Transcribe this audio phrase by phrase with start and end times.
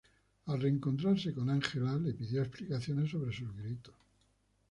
[0.47, 3.93] Al reencontrarse con Ángela, le pidió explicaciones sobre sus gritos.